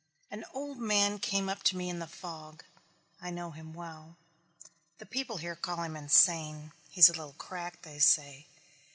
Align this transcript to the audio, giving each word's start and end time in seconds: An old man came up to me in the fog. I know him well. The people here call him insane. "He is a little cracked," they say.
An 0.31 0.45
old 0.51 0.79
man 0.79 1.19
came 1.19 1.47
up 1.47 1.61
to 1.61 1.77
me 1.77 1.87
in 1.87 1.99
the 1.99 2.07
fog. 2.07 2.63
I 3.21 3.29
know 3.29 3.51
him 3.51 3.71
well. 3.71 4.17
The 4.97 5.05
people 5.05 5.37
here 5.37 5.55
call 5.55 5.83
him 5.83 5.95
insane. 5.95 6.71
"He 6.89 7.01
is 7.01 7.09
a 7.09 7.13
little 7.13 7.33
cracked," 7.37 7.83
they 7.83 7.99
say. 7.99 8.47